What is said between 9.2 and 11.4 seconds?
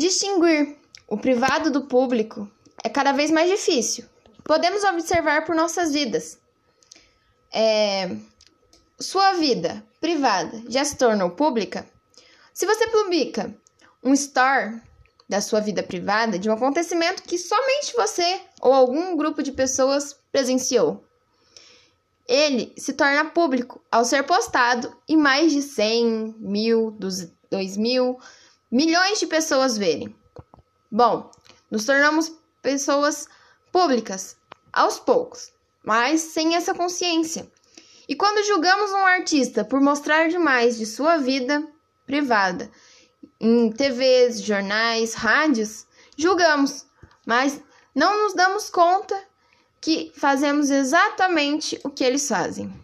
vida privada já se tornou